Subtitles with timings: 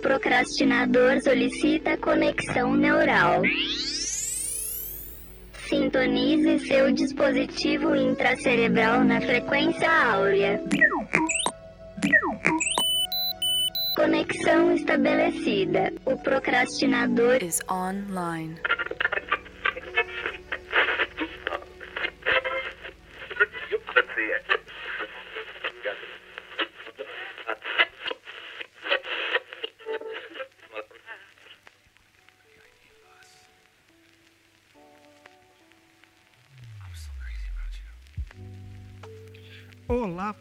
[0.00, 3.42] procrastinador solicita conexão neural.
[5.68, 10.60] Sintonize seu dispositivo intracerebral na frequência áurea.
[13.94, 15.92] Conexão estabelecida.
[16.04, 18.56] O procrastinador is online.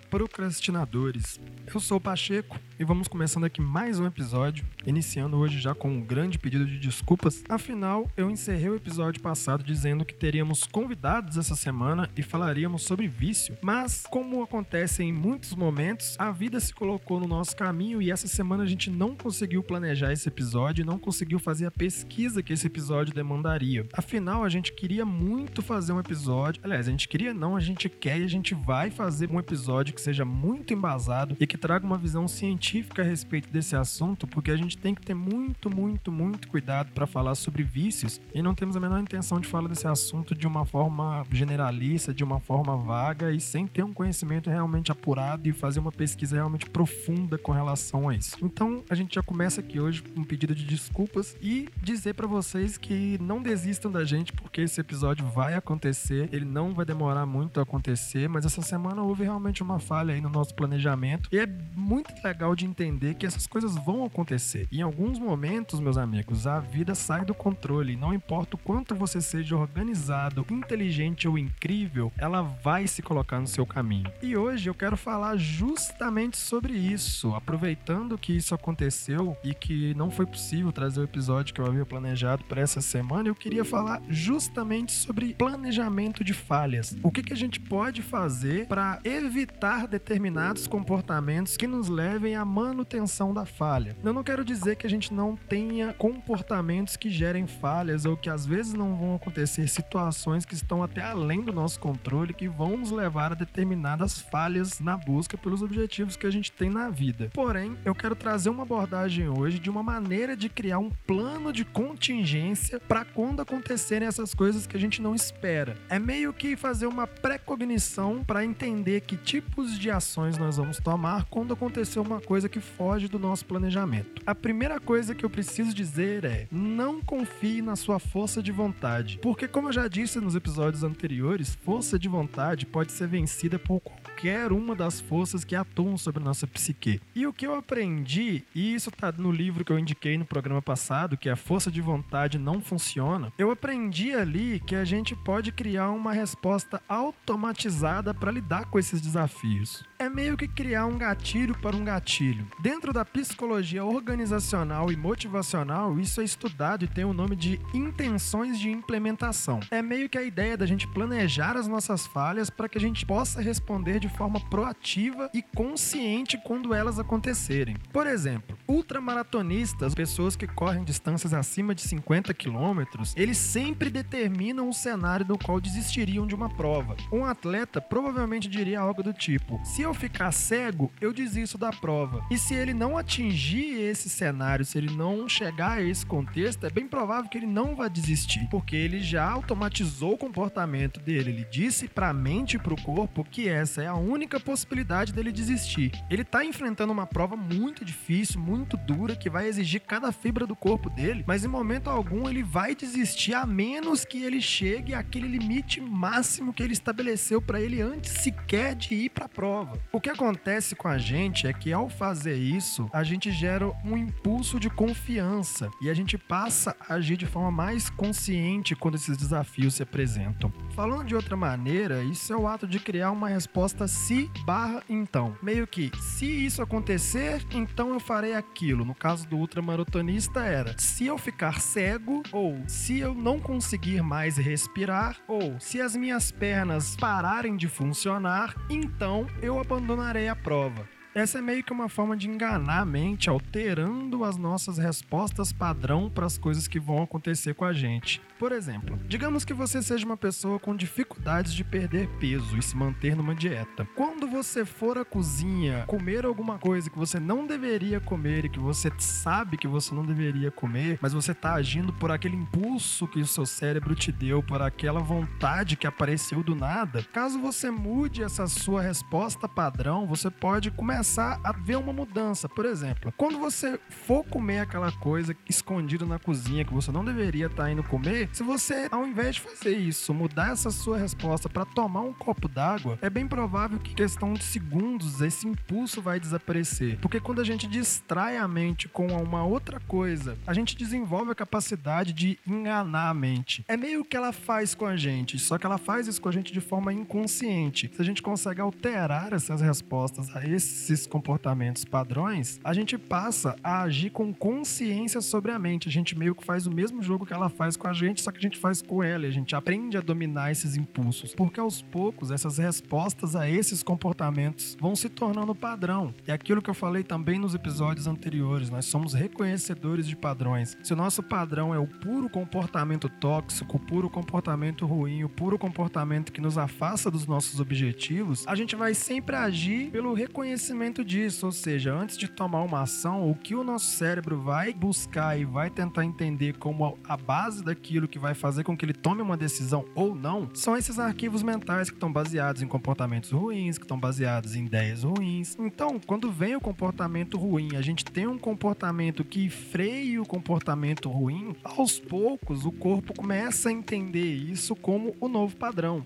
[0.09, 1.39] Procrastinadores!
[1.71, 5.87] Eu sou o Pacheco e vamos começando aqui mais um episódio, iniciando hoje já com
[5.87, 7.43] um grande pedido de desculpas.
[7.47, 13.07] Afinal, eu encerrei o episódio passado dizendo que teríamos convidados essa semana e falaríamos sobre
[13.07, 18.09] vício, mas como acontece em muitos momentos, a vida se colocou no nosso caminho e
[18.09, 22.53] essa semana a gente não conseguiu planejar esse episódio não conseguiu fazer a pesquisa que
[22.53, 23.85] esse episódio demandaria.
[23.93, 27.87] Afinal, a gente queria muito fazer um episódio, aliás, a gente queria não, a gente
[27.89, 31.85] quer e a gente vai fazer um episódio que seja muito embasado e que traga
[31.85, 36.11] uma visão científica a respeito desse assunto, porque a gente tem que ter muito, muito,
[36.11, 39.87] muito cuidado para falar sobre vícios e não temos a menor intenção de falar desse
[39.87, 44.91] assunto de uma forma generalista, de uma forma vaga e sem ter um conhecimento realmente
[44.91, 48.37] apurado e fazer uma pesquisa realmente profunda com relação a isso.
[48.41, 52.27] Então, a gente já começa aqui hoje com um pedido de desculpas e dizer para
[52.27, 57.25] vocês que não desistam da gente, porque esse episódio vai acontecer, ele não vai demorar
[57.25, 61.37] muito a acontecer, mas essa semana houve realmente uma falha aí no nosso planejamento e
[61.37, 64.67] é muito legal de entender que essas coisas vão acontecer.
[64.71, 67.95] Em alguns momentos, meus amigos, a vida sai do controle.
[67.95, 73.47] Não importa o quanto você seja organizado, inteligente ou incrível, ela vai se colocar no
[73.47, 74.11] seu caminho.
[74.21, 80.11] E hoje eu quero falar justamente sobre isso, aproveitando que isso aconteceu e que não
[80.11, 84.01] foi possível trazer o episódio que eu havia planejado para essa semana, eu queria falar
[84.09, 86.95] justamente sobre planejamento de falhas.
[87.01, 92.43] O que, que a gente pode fazer para evitar determinados comportamentos que nos levem à
[92.43, 93.95] manutenção da falha.
[94.03, 98.29] Eu não quero dizer que a gente não tenha comportamentos que gerem falhas ou que
[98.29, 102.77] às vezes não vão acontecer situações que estão até além do nosso controle que vão
[102.77, 107.29] nos levar a determinadas falhas na busca pelos objetivos que a gente tem na vida.
[107.33, 111.63] Porém, eu quero trazer uma abordagem hoje de uma maneira de criar um plano de
[111.63, 115.77] contingência para quando acontecerem essas coisas que a gente não espera.
[115.89, 121.25] É meio que fazer uma pré-cognição para entender que tipos de ações nós vamos tomar
[121.29, 124.21] quando acontecer uma coisa que foge do nosso planejamento.
[124.25, 129.19] A primeira coisa que eu preciso dizer é: não confie na sua força de vontade,
[129.21, 133.79] porque como eu já disse nos episódios anteriores, força de vontade pode ser vencida por
[133.79, 134.08] qualquer
[134.51, 137.01] uma das forças que atuam sobre nossa psique.
[137.15, 140.61] E o que eu aprendi, e isso tá no livro que eu indiquei no programa
[140.61, 145.15] passado, que é a força de vontade não funciona, eu aprendi ali que a gente
[145.15, 149.83] pode criar uma resposta automatizada para lidar com esses desafios.
[149.97, 152.47] É meio que criar um gatilho para um gatilho.
[152.61, 158.59] Dentro da psicologia organizacional e motivacional, isso é estudado e tem o nome de intenções
[158.59, 159.59] de implementação.
[159.71, 163.05] É meio que a ideia da gente planejar as nossas falhas para que a gente
[163.05, 167.75] possa responder de forma proativa e consciente quando elas acontecerem.
[167.91, 174.73] Por exemplo, ultramaratonistas, pessoas que correm distâncias acima de 50 quilômetros, eles sempre determinam o
[174.73, 176.95] cenário no qual desistiriam de uma prova.
[177.11, 182.23] Um atleta provavelmente diria algo do tipo: se eu ficar cego, eu desisto da prova.
[182.29, 186.69] E se ele não atingir esse cenário, se ele não chegar a esse contexto, é
[186.69, 191.31] bem provável que ele não vá desistir, porque ele já automatizou o comportamento dele.
[191.31, 195.13] Ele disse para a mente e para o corpo que essa é a única possibilidade
[195.13, 195.91] dele desistir.
[196.09, 200.55] Ele tá enfrentando uma prova muito difícil, muito dura, que vai exigir cada fibra do
[200.55, 205.27] corpo dele, mas em momento algum ele vai desistir a menos que ele chegue àquele
[205.27, 209.79] limite máximo que ele estabeleceu para ele antes sequer de ir para a prova.
[209.91, 213.97] O que acontece com a gente é que ao fazer isso, a gente gera um
[213.97, 219.17] impulso de confiança e a gente passa a agir de forma mais consciente quando esses
[219.17, 220.51] desafios se apresentam.
[220.75, 225.35] Falando de outra maneira, isso é o ato de criar uma resposta se barra então.
[225.41, 228.85] Meio que, se isso acontecer, então eu farei aquilo.
[228.85, 234.37] No caso do ultramaratonista era, se eu ficar cego, ou se eu não conseguir mais
[234.37, 240.98] respirar, ou se as minhas pernas pararem de funcionar, então eu abandonarei a prova.
[241.13, 246.07] Essa é meio que uma forma de enganar a mente, alterando as nossas respostas padrão
[246.07, 248.21] para as coisas que vão acontecer com a gente.
[248.37, 252.77] Por exemplo, digamos que você seja uma pessoa com dificuldades de perder peso e se
[252.77, 253.87] manter numa dieta.
[253.95, 258.59] Quando você for à cozinha comer alguma coisa que você não deveria comer e que
[258.59, 263.19] você sabe que você não deveria comer, mas você está agindo por aquele impulso que
[263.19, 268.21] o seu cérebro te deu, por aquela vontade que apareceu do nada, caso você mude
[268.21, 270.98] essa sua resposta padrão, você pode começar
[271.43, 272.49] a ver uma mudança.
[272.49, 277.47] Por exemplo, quando você for comer aquela coisa escondida na cozinha que você não deveria
[277.47, 281.47] estar tá indo comer, se você, ao invés de fazer isso, mudar essa sua resposta
[281.47, 286.01] para tomar um copo d'água, é bem provável que, em questão de segundos, esse impulso
[286.01, 286.97] vai desaparecer.
[286.99, 291.35] Porque quando a gente distrai a mente com uma outra coisa, a gente desenvolve a
[291.35, 293.63] capacidade de enganar a mente.
[293.67, 296.31] É meio que ela faz com a gente, só que ela faz isso com a
[296.31, 297.91] gente de forma inconsciente.
[297.93, 303.81] Se a gente consegue alterar essas respostas a esses comportamentos padrões, a gente passa a
[303.81, 305.87] agir com consciência sobre a mente.
[305.87, 308.31] A gente meio que faz o mesmo jogo que ela faz com a gente, só
[308.31, 309.27] que a gente faz com ela.
[309.27, 314.77] A gente aprende a dominar esses impulsos, porque aos poucos essas respostas a esses comportamentos
[314.79, 316.13] vão se tornando padrão.
[316.27, 320.77] E aquilo que eu falei também nos episódios anteriores, nós somos reconhecedores de padrões.
[320.83, 325.57] Se o nosso padrão é o puro comportamento tóxico, o puro comportamento ruim, o puro
[325.57, 331.45] comportamento que nos afasta dos nossos objetivos, a gente vai sempre agir pelo reconhecimento disso,
[331.45, 335.43] ou seja, antes de tomar uma ação, o que o nosso cérebro vai buscar e
[335.43, 339.35] vai tentar entender como a base daquilo que vai fazer com que ele tome uma
[339.35, 343.99] decisão ou não, são esses arquivos mentais que estão baseados em comportamentos ruins, que estão
[343.99, 345.57] baseados em ideias ruins.
[345.59, 351.09] Então, quando vem o comportamento ruim, a gente tem um comportamento que freia o comportamento
[351.09, 356.03] ruim, aos poucos o corpo começa a entender isso como o novo padrão.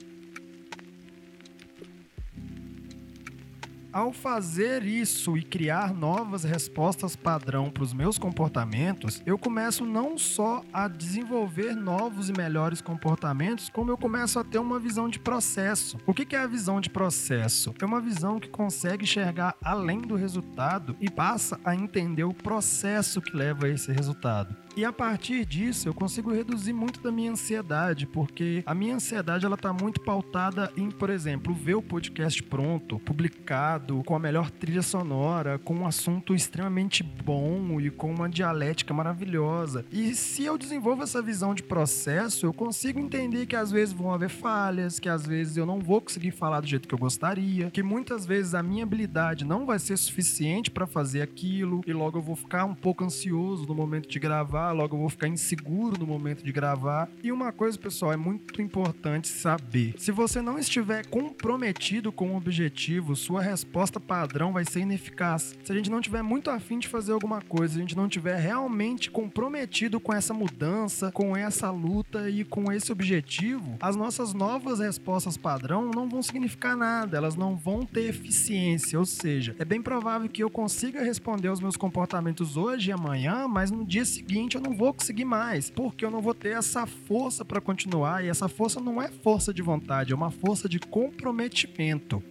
[3.94, 10.18] Ao fazer isso e criar novas respostas padrão para os meus comportamentos, eu começo não
[10.18, 15.20] só a desenvolver novos e melhores comportamentos, como eu começo a ter uma visão de
[15.20, 16.00] processo.
[16.08, 17.72] O que é a visão de processo?
[17.80, 23.22] É uma visão que consegue enxergar além do resultado e passa a entender o processo
[23.22, 24.56] que leva a esse resultado.
[24.76, 29.46] E a partir disso, eu consigo reduzir muito da minha ansiedade, porque a minha ansiedade
[29.46, 34.50] ela tá muito pautada em, por exemplo, ver o podcast pronto, publicado, com a melhor
[34.50, 39.86] trilha sonora, com um assunto extremamente bom e com uma dialética maravilhosa.
[39.92, 44.12] E se eu desenvolvo essa visão de processo, eu consigo entender que às vezes vão
[44.12, 47.70] haver falhas, que às vezes eu não vou conseguir falar do jeito que eu gostaria,
[47.70, 52.18] que muitas vezes a minha habilidade não vai ser suficiente para fazer aquilo e logo
[52.18, 55.28] eu vou ficar um pouco ansioso no momento de gravar gravar, logo eu vou ficar
[55.28, 57.10] inseguro no momento de gravar.
[57.22, 62.38] E uma coisa, pessoal, é muito importante saber: se você não estiver comprometido com o
[62.38, 65.56] objetivo, sua resposta padrão vai ser ineficaz.
[65.64, 68.08] Se a gente não tiver muito afim de fazer alguma coisa, se a gente não
[68.08, 74.34] tiver realmente comprometido com essa mudança, com essa luta e com esse objetivo, as nossas
[74.34, 79.00] novas respostas padrão não vão significar nada, elas não vão ter eficiência.
[79.00, 83.48] Ou seja, é bem provável que eu consiga responder aos meus comportamentos hoje e amanhã,
[83.48, 86.86] mas no dia seguinte eu não vou conseguir mais, porque eu não vou ter essa
[86.86, 90.80] força para continuar e essa força não é força de vontade, é uma força de
[90.80, 92.22] comprometimento.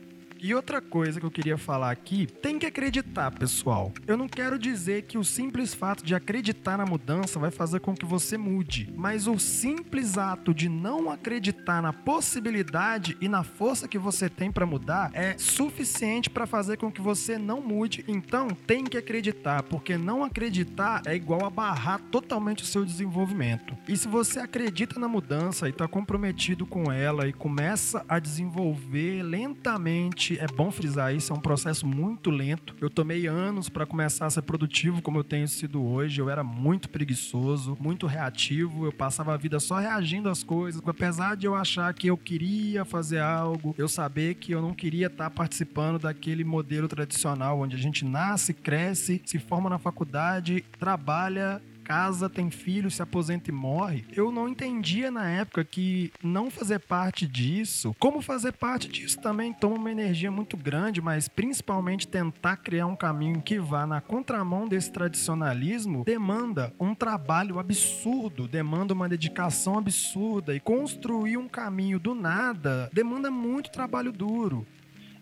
[0.44, 3.92] E outra coisa que eu queria falar aqui, tem que acreditar, pessoal.
[4.08, 7.94] Eu não quero dizer que o simples fato de acreditar na mudança vai fazer com
[7.94, 13.86] que você mude, mas o simples ato de não acreditar na possibilidade e na força
[13.86, 18.05] que você tem para mudar é suficiente para fazer com que você não mude.
[18.08, 23.78] Então, tem que acreditar, porque não acreditar é igual a barrar totalmente o seu desenvolvimento.
[23.86, 29.22] E se você acredita na mudança e está comprometido com ela e começa a desenvolver
[29.22, 32.74] lentamente é bom frisar isso, é um processo muito lento.
[32.81, 36.20] Eu tomei anos para começar a ser produtivo como eu tenho sido hoje.
[36.20, 40.82] Eu era muito preguiçoso, muito reativo, eu passava a vida só reagindo às coisas.
[40.84, 45.06] Apesar de eu achar que eu queria fazer algo, eu saber que eu não queria
[45.06, 51.60] estar participando daquele modelo tradicional onde a gente nasce, cresce, se forma na faculdade, trabalha
[51.82, 54.05] casa, tem filho, se aposenta e morre.
[54.15, 59.53] Eu não entendia na época que não fazer parte disso, como fazer parte disso também
[59.53, 64.67] toma uma energia muito grande, mas principalmente tentar criar um caminho que vá na contramão
[64.69, 72.15] desse tradicionalismo demanda um trabalho absurdo, demanda uma dedicação absurda e construir um caminho do
[72.15, 74.67] nada demanda muito trabalho duro.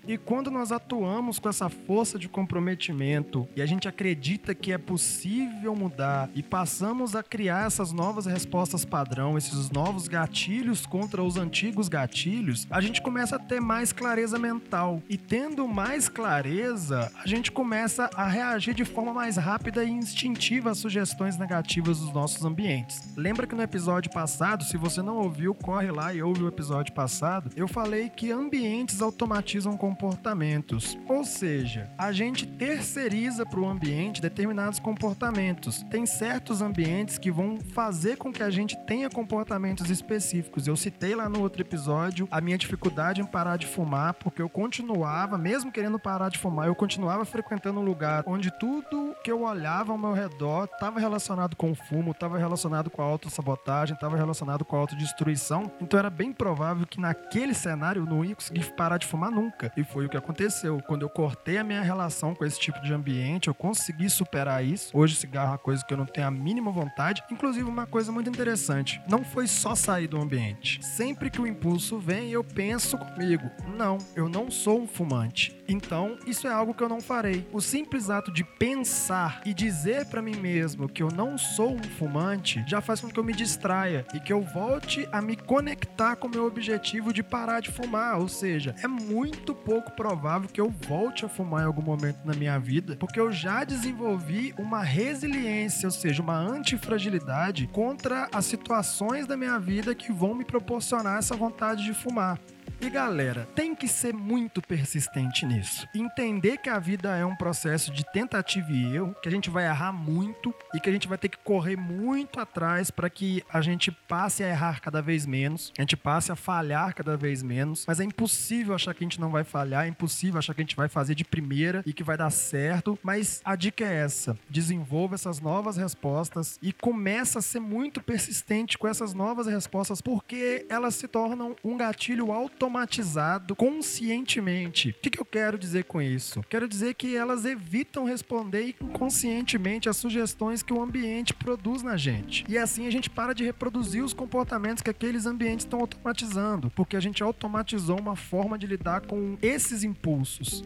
[0.07, 4.79] E quando nós atuamos com essa força de comprometimento e a gente acredita que é
[4.79, 11.37] possível mudar e passamos a criar essas novas respostas padrão, esses novos gatilhos contra os
[11.37, 15.03] antigos gatilhos, a gente começa a ter mais clareza mental.
[15.09, 20.71] E tendo mais clareza, a gente começa a reagir de forma mais rápida e instintiva
[20.71, 23.15] às sugestões negativas dos nossos ambientes.
[23.17, 26.93] Lembra que no episódio passado, se você não ouviu, corre lá e ouve o episódio
[26.95, 30.97] passado, eu falei que ambientes automatizam comportamentos.
[31.09, 35.83] Ou seja, a gente terceiriza para o ambiente determinados comportamentos.
[35.91, 40.69] Tem certos ambientes que vão fazer com que a gente tenha comportamentos específicos.
[40.69, 44.49] Eu citei lá no outro episódio a minha dificuldade em parar de fumar, porque eu
[44.49, 49.43] continuava, mesmo querendo parar de fumar, eu continuava frequentando um lugar onde tudo que eu
[49.43, 54.17] olhava ao meu redor estava relacionado com o fumo, estava relacionado com a autossabotagem, estava
[54.17, 55.71] relacionado com a autodestruição.
[55.81, 59.73] Então era bem provável que naquele cenário eu não ia conseguir parar de fumar nunca.
[59.81, 60.79] E foi o que aconteceu.
[60.87, 64.91] Quando eu cortei a minha relação com esse tipo de ambiente, eu consegui superar isso.
[64.93, 67.25] Hoje cigarro é uma coisa que eu não tenho a mínima vontade.
[67.31, 70.85] Inclusive, uma coisa muito interessante: não foi só sair do ambiente.
[70.85, 75.60] Sempre que o impulso vem, eu penso comigo: não, eu não sou um fumante.
[75.71, 77.47] Então, isso é algo que eu não farei.
[77.53, 81.83] O simples ato de pensar e dizer para mim mesmo que eu não sou um
[81.83, 86.17] fumante já faz com que eu me distraia e que eu volte a me conectar
[86.17, 88.19] com o meu objetivo de parar de fumar.
[88.19, 92.35] Ou seja, é muito pouco provável que eu volte a fumar em algum momento na
[92.35, 99.25] minha vida, porque eu já desenvolvi uma resiliência, ou seja, uma antifragilidade contra as situações
[99.25, 102.41] da minha vida que vão me proporcionar essa vontade de fumar.
[102.83, 105.87] E galera, tem que ser muito persistente nisso.
[105.95, 109.67] Entender que a vida é um processo de tentativa e erro, que a gente vai
[109.67, 113.61] errar muito e que a gente vai ter que correr muito atrás para que a
[113.61, 117.85] gente passe a errar cada vez menos, a gente passe a falhar cada vez menos.
[117.87, 120.65] Mas é impossível achar que a gente não vai falhar, é impossível achar que a
[120.65, 122.99] gente vai fazer de primeira e que vai dar certo.
[123.03, 128.79] Mas a dica é essa: desenvolva essas novas respostas e começa a ser muito persistente
[128.79, 134.91] com essas novas respostas, porque elas se tornam um gatilho automático automatizado conscientemente.
[134.91, 136.43] O que, que eu quero dizer com isso?
[136.49, 142.45] Quero dizer que elas evitam responder inconscientemente às sugestões que o ambiente produz na gente.
[142.49, 146.97] E assim a gente para de reproduzir os comportamentos que aqueles ambientes estão automatizando, porque
[146.97, 150.63] a gente automatizou uma forma de lidar com esses impulsos.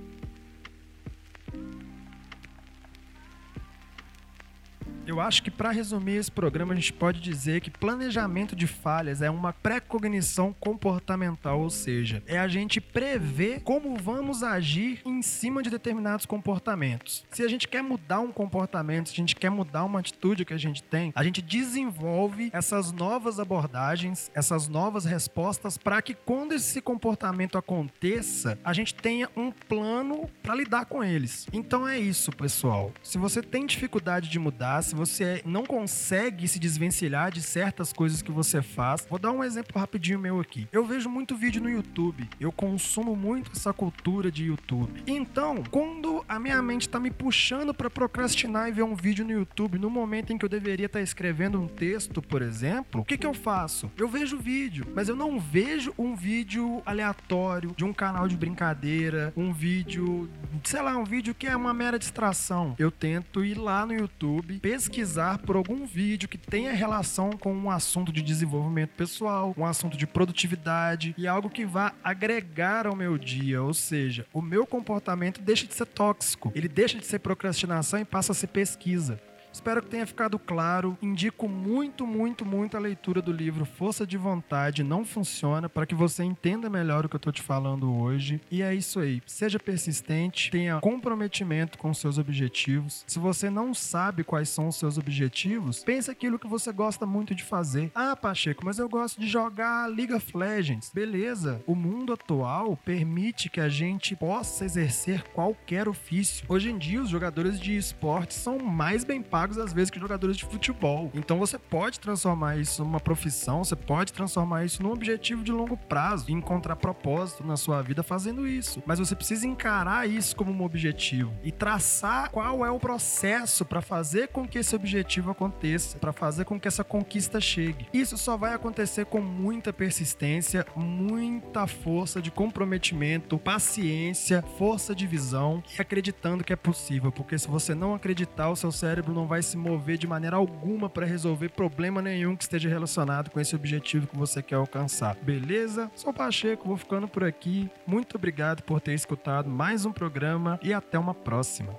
[5.07, 9.21] Eu acho que para resumir esse programa a gente pode dizer que planejamento de falhas
[9.21, 15.63] é uma pré-cognição comportamental, ou seja, é a gente prever como vamos agir em cima
[15.63, 17.25] de determinados comportamentos.
[17.31, 20.55] Se a gente quer mudar um comportamento, se a gente quer mudar uma atitude que
[20.55, 26.53] a gente tem, a gente desenvolve essas novas abordagens, essas novas respostas para que quando
[26.53, 31.47] esse comportamento aconteça, a gente tenha um plano para lidar com eles.
[31.53, 32.91] Então é isso, pessoal.
[33.03, 38.23] Se você tem dificuldade de mudar, se você não consegue se desvencilhar de certas coisas
[38.23, 40.67] que você faz, vou dar um exemplo rapidinho meu aqui.
[40.73, 45.03] Eu vejo muito vídeo no YouTube, eu consumo muito essa cultura de YouTube.
[45.07, 49.33] Então, quando a minha mente tá me puxando para procrastinar e ver um vídeo no
[49.33, 53.05] YouTube no momento em que eu deveria estar tá escrevendo um texto, por exemplo, o
[53.05, 53.91] que que eu faço?
[53.97, 58.37] Eu vejo o vídeo, mas eu não vejo um vídeo aleatório de um canal de
[58.37, 60.31] brincadeira, um vídeo,
[60.63, 62.75] sei lá, um vídeo que é uma mera distração.
[62.79, 67.55] Eu tento ir lá no YouTube, pesquisar pesquisar por algum vídeo que tenha relação com
[67.55, 72.95] um assunto de desenvolvimento pessoal, um assunto de produtividade e algo que vá agregar ao
[72.95, 77.21] meu dia, ou seja, o meu comportamento deixa de ser tóxico, ele deixa de ser
[77.21, 79.19] procrastinação e passa a ser pesquisa.
[79.55, 80.99] Espero que tenha ficado claro.
[81.01, 85.95] Indico muito, muito, muito a leitura do livro Força de Vontade Não Funciona para que
[85.95, 88.41] você entenda melhor o que eu estou te falando hoje.
[88.51, 89.23] E é isso aí.
[89.25, 93.05] Seja persistente, tenha comprometimento com seus objetivos.
[93.07, 97.33] Se você não sabe quais são os seus objetivos, pense aquilo que você gosta muito
[97.33, 97.93] de fazer.
[97.95, 100.91] Ah, Pacheco, mas eu gosto de jogar League of Legends.
[100.93, 101.63] Beleza.
[101.65, 106.45] O mundo atual permite que a gente possa exercer qualquer ofício.
[106.49, 110.01] Hoje em dia, os jogadores de esportes são mais bem pagos pagos às vezes que
[110.01, 111.11] jogadores de futebol.
[111.13, 115.77] Então você pode transformar isso numa profissão, você pode transformar isso num objetivo de longo
[115.77, 118.83] prazo, encontrar propósito na sua vida fazendo isso.
[118.87, 123.83] Mas você precisa encarar isso como um objetivo e traçar qual é o processo para
[123.83, 127.87] fazer com que esse objetivo aconteça, para fazer com que essa conquista chegue.
[127.93, 135.63] Isso só vai acontecer com muita persistência, muita força de comprometimento, paciência, força de visão
[135.77, 139.34] e acreditando que é possível, porque se você não acreditar, o seu cérebro não vai
[139.35, 143.57] vai se mover de maneira alguma para resolver problema nenhum que esteja relacionado com esse
[143.57, 145.17] objetivo que você quer alcançar.
[145.17, 145.91] Beleza?
[145.97, 147.69] Sou Pacheco, vou ficando por aqui.
[147.85, 151.75] Muito obrigado por ter escutado mais um programa e até uma próxima.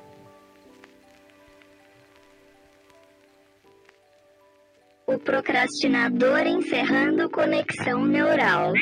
[5.08, 8.74] O procrastinador encerrando conexão neural.